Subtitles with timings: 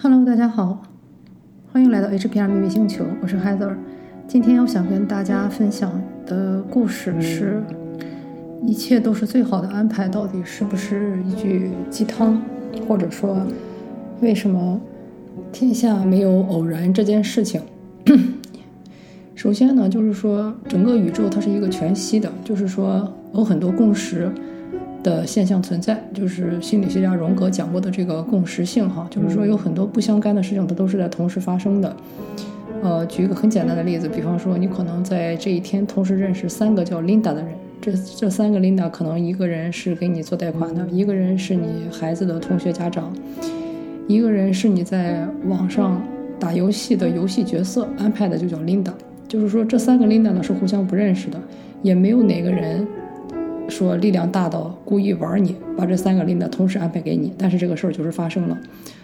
[0.00, 0.80] Hello，大家好，
[1.72, 3.74] 欢迎来到 HPR 秘密星球，我是 Heather。
[4.28, 7.60] 今天我想跟大家分享的故事是：
[8.64, 12.40] 一切都是最好的安排，到底是不是一句鸡汤？
[12.86, 13.44] 或者说，
[14.20, 14.80] 为什么
[15.50, 17.60] 天下没有偶然这件事情？
[19.34, 24.30] 首先呢，就是说整个宇宙它是一个全息的，就是说有很多共识。
[25.02, 31.96] 的现象存在，就是心理学家荣格讲过的这个共识性哈，就是说有很多不相干的事情，它都是在同时发生的。
[32.80, 37.48] 呃，举一个很简单的例子，比方说你可能在这一天同时认识三个叫 Linda 的人，
[37.80, 43.12] 这这三个 Linda 可能一个人是给你做贷款的，一个人是你孩子的同学家长，
[44.06, 46.00] 一个人是你在网上
[46.38, 48.92] 打游戏的游戏角色安排的，就叫 Linda。
[49.26, 51.40] 就是说这三个 Linda 呢是互相不认识的，
[51.82, 52.86] 也没有哪个人。
[53.68, 58.58] 说力量大到故意玩你，把这三个琳达同时安排给你，但是这个事儿就是发生了。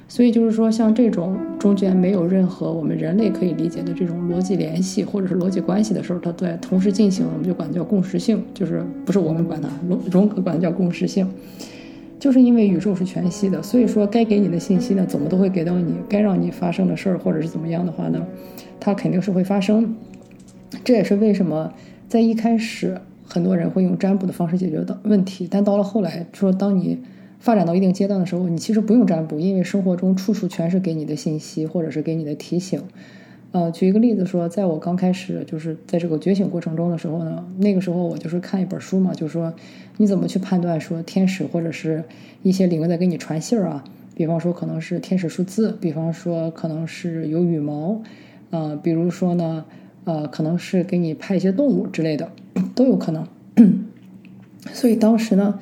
[0.07, 11.27] 所以就是说，像这种中间没有任何我们人类可以理解的这种逻辑联系或者是逻辑关系的时候，它在同时进行，我们就管它叫共识性，就是不是我们管它，荣荣格管它叫共识性。
[12.19, 18.27] 就是因为宇宙是全息的，所以说该给你的信息呢，怎么都会给到你；该让你发生的事儿或者是怎么样的话呢，
[18.81, 19.95] 它肯定是会发生。
[20.83, 21.73] 这也是为什么
[22.09, 22.99] 在一开始。
[23.27, 26.99] 很多人会用占卜的方式解决的问题，但到了后来，说当你
[27.39, 32.83] 发展到一定阶段的时候，你其实不用占卜，因为生活中处处全是给你的信息，或者是给你的提醒。
[33.53, 39.53] 呃，举一个例子说，在我刚开始就是在这个觉醒过程中的时候呢，那个时候我就是看一本书嘛，就是说
[39.97, 42.05] 你怎么去判断说天使或者是
[42.43, 43.85] 一些灵在给你传信儿啊？
[44.15, 48.01] 比方说可能是天使数字，比方说可能是有羽毛，
[48.51, 49.65] 呃，比如说呢。
[50.05, 52.31] 呃，可能是给你派一些动物之类的，
[52.75, 53.27] 都有可能。
[54.73, 55.59] 所以当时呢，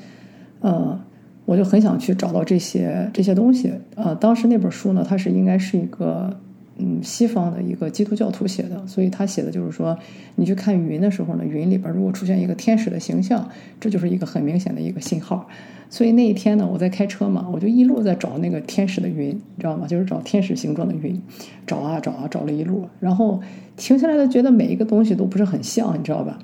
[0.60, 1.00] 呃，
[1.44, 3.72] 我就很想去找到这些这些东西。
[3.94, 6.38] 呃，当时那本书呢，它是应该是一个。
[6.84, 9.96] 嗯，西方的一个基督教徒写的，所以他写的就是说，
[10.34, 13.48] 你去看云的时候呢，云里边如果出现一个天使的形象，
[13.78, 15.46] 这就是一个很明显的一个信号。
[15.88, 19.86] 所以那一天呢，我在开车嘛，我就一路在找那个天使的云，你知道吗？
[19.86, 21.22] 就是找天使形状的云，
[21.66, 23.40] 找啊找啊找了一路，然后
[23.76, 26.38] 停下来的觉得每一个东西都不是很像，你知道吧？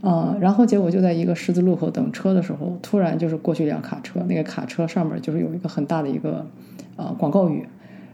[0.00, 6.46] 啊，然后结果就在一个十字路口等车的时候，突然就是过去一辆卡车，那个卡车上面就是有一个很大的一个
[6.96, 7.64] 啊广告语。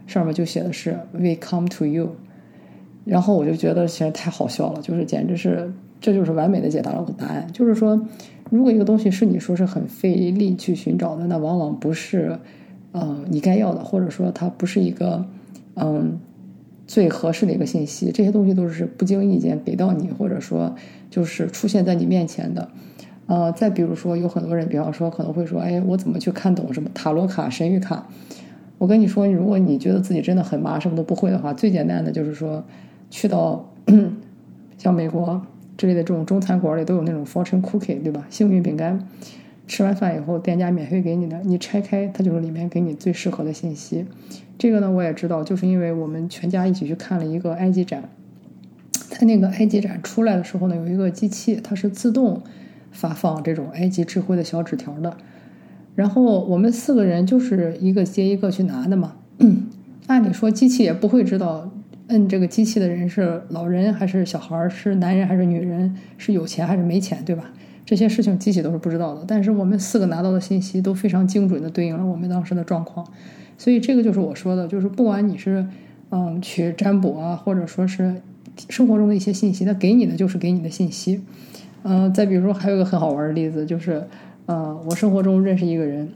[0.07, 2.15] 上面就写的是 "We come to you"，
[3.05, 5.71] 然后我就觉得其实太好笑了，就是简直是
[6.01, 7.47] 这就是完美的解答了我的答案。
[7.53, 7.99] 就是说，
[8.49, 12.37] 如果一个东西是你说是很费力去寻找的，那往往不是
[12.91, 15.25] 呃你该要的，或者说它不是一个
[15.75, 16.19] 嗯
[16.85, 18.11] 最合适的一个信息。
[18.11, 20.75] 这些东西都是不经意间给到你，或者说
[21.09, 22.69] 就是出现在你面前的。
[23.25, 28.05] 呃，再比如说，有很多人，比方说可能会说，哎，我怎么去看懂什么塔罗卡、神谕卡？
[28.83, 32.61] 我跟你说，如果你觉得自己真的很麻，什么都不会的话，最简单的就是说，
[33.09, 33.71] 去到
[34.77, 35.41] 像美国
[35.77, 38.27] 之类的这种中餐馆里，都有那种 fortune cookie，对吧？
[38.29, 39.07] 幸运饼干，
[39.67, 44.05] 吃完饭以后，店家免费给你的，你拆开，它就是里面给你最适合的信息。
[44.57, 48.03] 这个呢，我也知道，就是因为我们全家一起去看了一个埃及展，
[48.91, 52.41] 在那个埃及展出来的时候呢，有一个机器，它是自动
[52.91, 55.15] 发放这种埃及智慧的小纸条的。
[55.95, 59.13] 然后我们四个人就是一个接一个去拿的嘛。
[60.07, 61.71] 按理说机器也不会知道
[62.07, 67.51] 摁这个机器的人是老人还是小孩，是男人还是女人，是有钱还是没钱，对吧？
[67.85, 69.23] 这些事情机器都是不知道的。
[69.25, 73.05] 但是我们四个拿到的信息都非常精准的对应了我们当时的状况。
[73.57, 75.65] 所以这个就是我说的，就是不管你是
[76.09, 78.15] 嗯去占卜啊，或者说是
[78.69, 81.21] 生活中的一些信息，它给你的就是给你的信息。
[81.83, 84.05] 嗯，再比如说还有一个很好玩的例子就是。
[84.45, 86.09] 呃，我生活中认识一个人，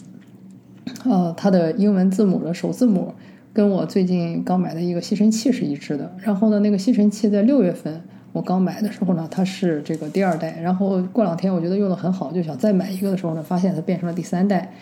[1.05, 3.13] 呃，他的英文字母的首字母
[3.53, 6.13] 跟我最近刚买的一个吸尘器是一致的。
[6.21, 8.01] 然后呢，那个吸尘器在六月份
[8.33, 10.59] 我刚买的时候呢，它是这个第二代。
[10.61, 14.73] 然后过两天我觉得用的很好，就想再买一个的时候呢，发现它变成了第三代。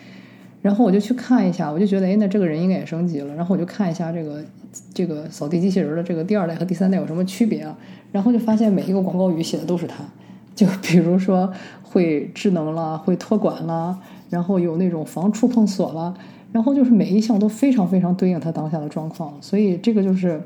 [0.60, 3.32] 然后我就去看一下，我就觉得，哎，那这个人应该也升级了。
[3.36, 4.44] 然后我就看一下这个
[4.92, 7.78] 这个扫地机器人的这个第二代和第三代有什么区别啊？
[8.10, 10.04] 然后就发现每一个广告语写的都是它。
[10.56, 11.52] 就比如说
[11.84, 13.96] 会智能了，会托管了，
[14.28, 16.12] 然后有那种防触碰锁了，
[16.50, 20.40] 然后就是每一项都非常非常对应他当下的状况，所以这个就是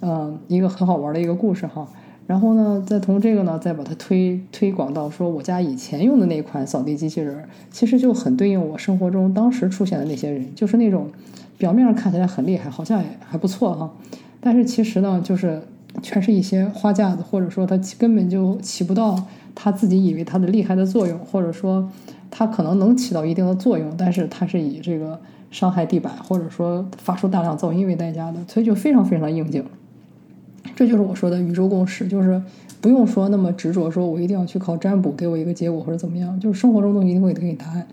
[0.00, 1.86] 嗯一个很好玩的一个故事哈。
[2.28, 11.08] 然后呢，再从这个呢，再把它推推广到说我家以前用的那款扫地机器人，其实就很对应我生活中当时出现的那些人，就是那种
[11.56, 13.90] 表面上看起来很厉害，好像也还不错哈，
[14.40, 15.62] 但是其实呢，就是
[16.02, 19.26] 全是一些花架子，或者说它根本就起不到。
[19.60, 21.90] 他自己以为他的厉害的作用，或者说
[22.30, 25.18] 他可能能起到一定的作用，但是他是以这个
[25.50, 29.64] 伤害地板，或者说发出大量噪音为代价的，所以就非常非常的应景。
[30.76, 32.40] 这就是我说的宇宙共识，就是
[32.80, 37.84] 不用说那么执着，说我一定要去靠占卜给我一个结果或者怎么样，就是生活中都一定会给你答案。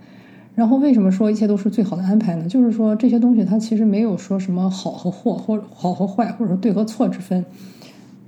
[0.53, 2.47] 然后为什么说一切都是最好的安排呢？
[2.47, 7.43] 就是说这些东西它其实没有说什么好和坏，或者好和坏，或者说对和错之分。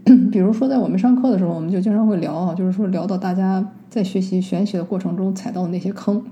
[0.31, 6.24] 比如说在我们上课的时候，我们就经常会聊啊，就是说聊到大家在学习玄学的过程中踩到的那些坑，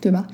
[0.00, 0.28] 对吧？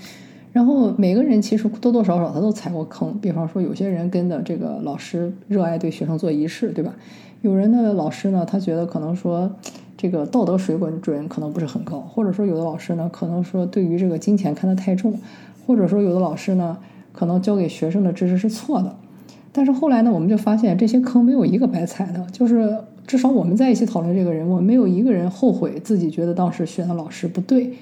[0.53, 6.95] 然后每个人其实多多少少他都踩过坑，比方说有些人跟着这个老师热爱对学生做仪式，对吧？
[7.41, 9.51] 有人的老师呢，他觉得可能说
[9.97, 15.19] 这个道德水准可能不是很高，或者说有的老师呢，可能说对于这个金钱看得太重，
[15.67, 16.77] 或者说有的老师呢，
[17.13, 18.95] 可能教给学生的知识是错的。
[19.57, 22.77] 但是后来呢，我们就发现这些坑没有一个白踩的，就是
[23.07, 27.73] 至少我们在一起讨论这个人，我没有一个人后悔自己觉得当时选的老师不对。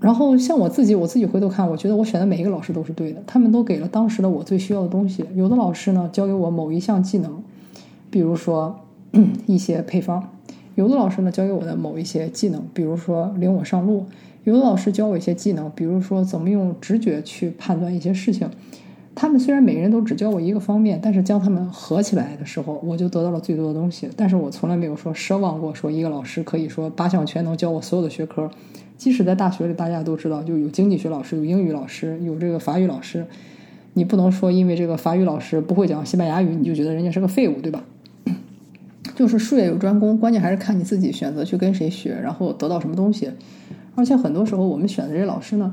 [0.00, 5.24] 然后像我自己，我自己回头看，我觉得我选的每一个老师都是对的，他们都给了当时的我最需要的东西。
[5.36, 7.40] 有的老师呢，教给我某一项技能，
[8.10, 8.74] 比如说
[9.46, 10.20] 一些配方；
[10.74, 14.04] 有的老师呢，教给我的某一些技能，比如说领我上路；
[14.42, 18.50] 有的老师教我一些技能，比如说怎么用直觉去判断一些事情。
[19.14, 24.08] 他们虽然每个人都只教我一个方面，但是将他们合起来的时候，我就得到了最多的东西。
[24.16, 28.50] 但是我从来没有说奢望过，说一个老师可以说八项全能教我所有的学科。
[28.96, 33.26] 即使在大学里，大家都知道，就有经济学老师，有英语老师，有这个法语老师。
[33.94, 37.84] 你不能说因为这个法语老师不会讲西班牙语，你就觉得人家是个废物，对吧？
[39.14, 43.30] 就是术业有专攻，关键还是看你自己选择去跟谁学，然后得到什么东西。
[43.94, 45.70] 而且很多时候，我们选的这些老师呢，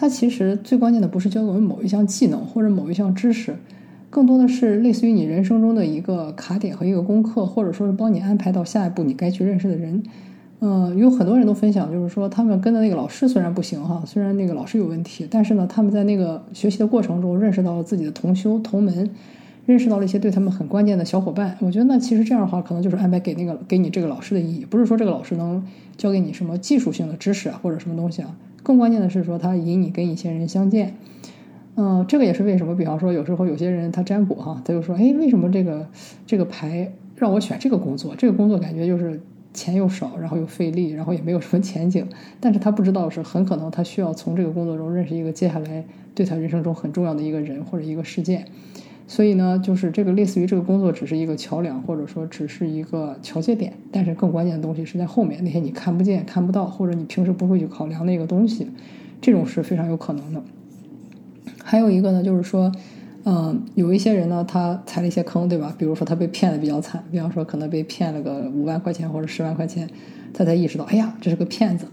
[0.00, 3.56] 他其实最关键的不是教给我们某一项技能或者某一项知识，
[4.08, 10.00] 更多的是类似于你人生中的一个卡点和一个功课，或者说是帮你安排到下一步你该去认识的人。
[10.60, 19.10] 嗯，有很多人都分享，就是说他们跟的那个老师虽然不行哈，虽然那个老师有问题，但是呢，他们在那个学习的过程中认识到了自己的同修同门，
[19.66, 21.56] 认识到了一些对他们很关键的小伙伴。
[21.58, 25.60] 我觉得那其实这样的话，可能就是安排给那个给你这个老师的意义，不是说这个老师能
[25.96, 28.36] 教给你什么技术性的知识啊，或者什么东西啊，
[28.68, 30.94] 更关键的是说他引你跟一些人相见。
[31.76, 35.88] 嗯，这个也是为什么，比方说有时候有些人他占卜哈，他就说，哎，为什么这个
[36.26, 38.14] 这个牌让我选这个工作？
[38.14, 39.20] 这个工作感觉就是。
[39.54, 42.06] 钱又少，然后又费力，然后也没有什么前景。
[42.38, 45.84] 但是他不知道是很可能他需要从这个工作中认识一个接下来
[46.14, 48.44] 对他人生中很重要的一个人或者一个事件。
[49.08, 53.72] 所以呢，就是这个类似于这个工作只是一个桥梁，或者说只是一个桥接点。
[53.90, 58.68] 但是更关键的东西是在后面那些你看不见、看不到，或者你平时不会去考量的一个东西，
[59.20, 60.40] 这种是非常有可能的。
[61.64, 62.70] 还有一个呢，就是说。
[63.24, 65.74] 嗯，有一些人呢，他踩了一些坑，对吧？
[65.76, 69.86] 比如说他被骗的比较惨，比方说可能被骗了个五万块钱或者十万块钱，
[70.32, 71.84] 他才意识到，哎呀，这是个骗子。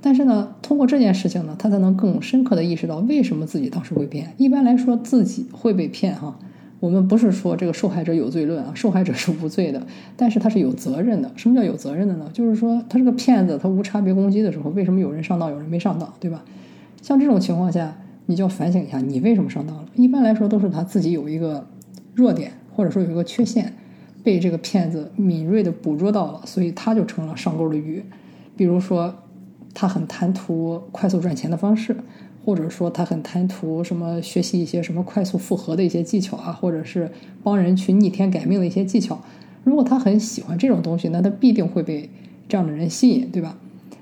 [0.00, 4.32] 但是呢，通过这件事情呢，他才能更深刻的意识到为什么自己当时会骗。
[4.38, 6.38] 一般来说，自己会被骗哈，
[6.80, 9.86] 我们不是说这个受害者有罪论啊，受害者是无罪的，
[10.16, 11.30] 但是他是有责任的。
[11.36, 12.30] 什么叫有责任的呢？
[12.32, 16.44] 就是说他是个骗子，他无差别攻击的时候，为什么有人上当，有人没上当，对吧？
[17.02, 17.96] 像这种情况下。
[18.30, 19.86] 你就要反省一下，你为什么上当了？
[19.94, 21.66] 一般来说，都是他自己有一个
[22.14, 23.72] 弱点，或者说有一个缺陷，
[24.22, 28.04] 被这个骗子敏锐的捕捉到了，所以他就成了上钩的鱼。
[28.54, 29.14] 比如说，
[29.72, 31.96] 他很贪图快速赚钱的方式，
[32.48, 37.10] 或者说他很贪图什么学习一些什么快速复合的一些技巧啊，或者是
[37.42, 39.20] 帮人去逆天改命的一些技巧。
[39.64, 42.08] 如果他很喜欢这种东西，那他必定会被
[42.48, 43.54] 这样的人吸引，对吧？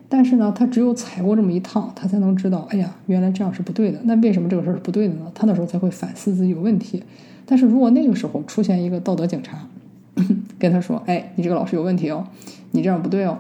[0.09, 3.99] 但是呢，他只有踩过这么一趟，他才能知道，哎呀，原来这样是不对的。
[4.05, 5.29] 那为什么这个事儿是不对的呢？
[5.35, 7.03] 他那时候才会反思自己有问题。
[7.45, 9.67] 但是如果那个时候出现一个道德警察，
[10.57, 12.25] 跟他说，哎，你这个老师有问题哦，
[12.71, 13.39] 你这样不对哦，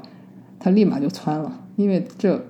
[0.58, 2.44] 他立马就窜了，因为这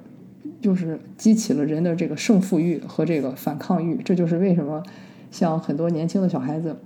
[0.61, 4.01] 就是激起了人的这个胜负欲和这个反抗欲。
[4.05, 4.83] 这就是为什么
[5.31, 6.77] 像很多年轻的小孩子，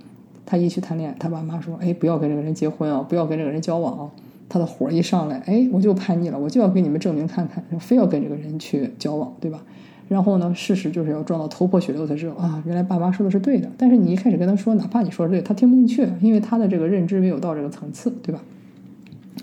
[0.44, 4.10] 他一去谈恋爱，他爸妈说，哎，不要跟这个人结婚啊，不要跟这个人交往啊。
[4.48, 9.62] 他的火一上来，哎，我就叛逆了，我就要给你们证明看看，非要跟这个人去交往，对吧？
[10.08, 13.70] 然后呢，事实就是要撞到头破血流才知道啊，原来爸妈说的是对的。
[13.78, 18.42] 但是你一开始跟他说，哪怕你说的对，他听不进去，因为他的这个认知没有到这个层次，对吧？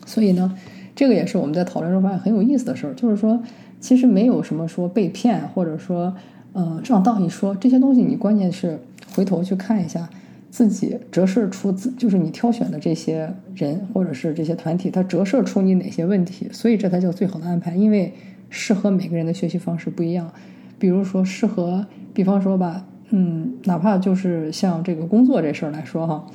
[0.05, 0.53] 所以呢，
[0.93, 3.41] 这个也是我们在讨论中发现很有意思的事儿，就是说，
[3.79, 6.15] 其实没有什么说被骗，或者说，
[6.53, 8.79] 呃，上当一说这些东西，你关键是
[9.13, 10.10] 回头去看一下。
[10.50, 17.75] 自己折射出自就是你挑选的这些人或者是这些团体，它折射出你哪些问题，所以这才叫最好的安排。
[17.75, 18.12] 因为
[18.50, 20.31] 适合每个人的学习方式不一样，
[20.79, 26.25] 比如说适合，比方说吧，嗯，哪怕就是像这个工作这事儿来说哈，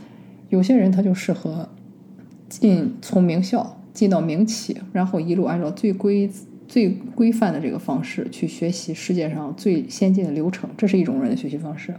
[0.51, 1.69] 有些人他就适合
[2.49, 6.31] 进从名校进到民企，然后一路按照最规
[6.73, 11.95] 最规范的这个方式去学习世界上最先进的流程，这是一种人的学习方式。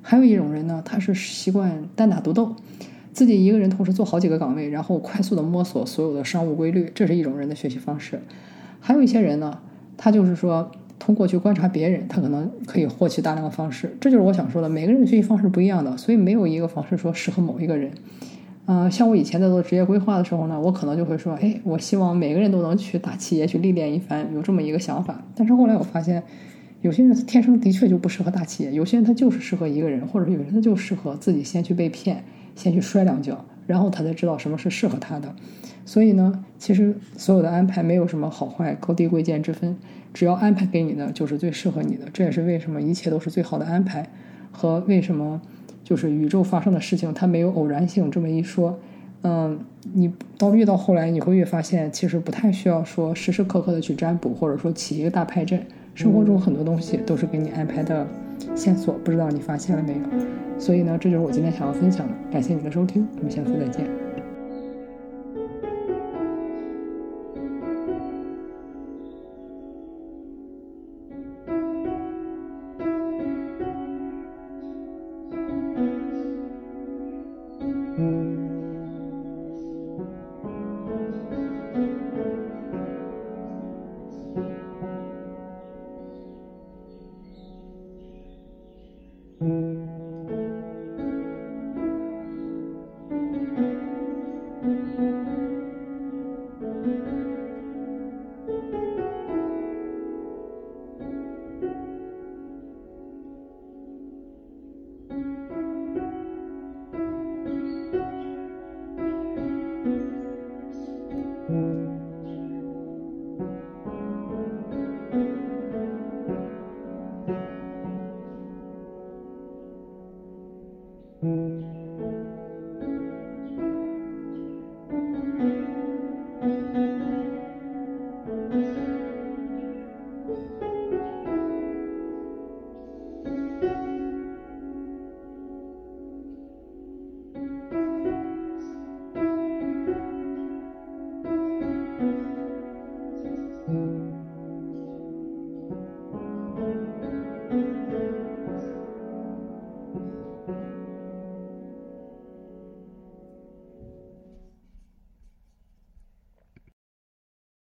[0.00, 2.56] 还有一种人呢，他是习惯单打独斗，
[3.12, 8.18] 自己一个人同时做好几个岗位，然后快速的摸索所有的商务规律，这是一种人的学习方式。
[8.80, 9.58] 还有一些人呢，
[9.98, 13.94] 他就是说通过去观察别人，他可能可以获取大量的方式。
[14.00, 17.90] 这就是我想说的，每个人的学习方式不一样的，所以没有一个方式说适合某一个人。
[18.68, 25.24] 嗯，像我以前在做职业规划的时候呢，我可能就会说，哎，我希望每个人都能去大企业去历练一番，有这么一个想法。
[25.36, 26.20] 但是后来我发现，
[26.82, 32.24] 有些人天生的确就不适合大企业，有些人他就是适合一个人，或者有些人他就适合自己先去被骗，
[32.56, 35.32] 先去摔两跤，然后他才知道什么是适合他的。
[35.84, 39.76] 所以呢，其实所有的安排没有什么好坏、高低贵贱之分，
[40.12, 42.06] 只要安排给你的就是最适合你的。
[42.12, 44.10] 这也是为什么一切都是最好的安排，
[44.50, 45.40] 和为什么。
[45.86, 48.76] 就是宇宙发生的事情，它没有偶然性这么一说。
[49.22, 49.56] 嗯，
[49.94, 55.64] 你到越到后来，你会越发现，其实不太需要说时时刻刻的去占卜，或者说起一个大派阵。
[55.94, 58.04] 生活中很多东西都是给你安排的
[58.56, 60.00] 线索，不知道你发现了没有？
[60.58, 62.14] 所以呢，这就是我今天想要分享的。
[62.32, 64.05] 感谢你的收听，我们下次再见。
[89.42, 89.65] Mm-hmm.